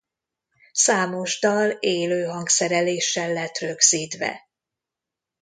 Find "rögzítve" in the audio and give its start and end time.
3.57-4.47